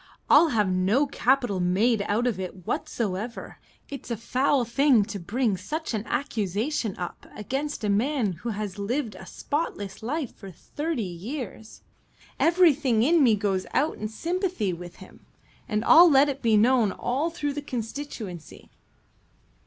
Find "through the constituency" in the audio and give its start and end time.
17.29-18.71